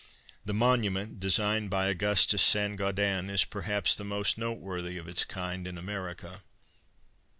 The 0.45 0.53
monument, 0.55 1.19
designed 1.19 1.69
by 1.69 1.85
Augustus 1.85 2.41
Saint 2.41 2.75
Gaudens, 2.77 3.29
is 3.29 3.45
perhaps 3.45 3.93
the 3.93 4.03
most 4.03 4.35
noteworthy 4.35 4.97
of 4.97 5.07
its 5.07 5.23
kind 5.23 5.67
in 5.67 5.77
America. 5.77 6.41